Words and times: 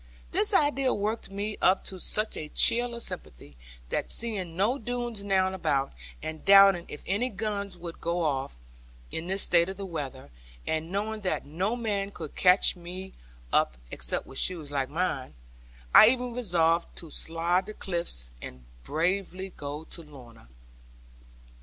This 0.31 0.51
idea 0.51 0.95
worked 0.95 1.29
me 1.29 1.59
up 1.61 1.85
to 1.85 1.99
such 1.99 2.35
a 2.35 2.47
chill 2.49 2.95
of 2.95 3.03
sympathy, 3.03 3.55
that 3.89 4.09
seeing 4.09 4.55
no 4.57 4.79
Doones 4.79 5.23
now 5.23 5.53
about, 5.53 5.93
and 6.23 6.43
doubting 6.43 6.85
if 6.87 7.03
any 7.05 7.29
guns 7.29 7.77
would 7.77 8.01
go 8.01 8.23
off, 8.23 8.57
in 9.11 9.27
this 9.27 9.43
state 9.43 9.69
of 9.69 9.77
the 9.77 9.85
weather, 9.85 10.31
and 10.65 10.91
knowing 10.91 11.21
that 11.21 11.45
no 11.45 11.75
man 11.75 12.09
could 12.09 12.33
catch 12.35 12.75
me 12.75 13.13
up 13.53 13.77
(except 13.91 14.25
with 14.25 14.39
shoes 14.39 14.71
like 14.71 14.89
mine), 14.89 15.35
I 15.93 16.07
even 16.07 16.33
resolved 16.33 16.95
to 16.97 17.11
slide 17.11 17.67
the 17.67 17.75
cliffs, 17.75 18.31
and 18.41 18.63
bravely 18.83 19.51
go 19.55 19.83
to 19.83 20.01
Lorna. 20.01 20.47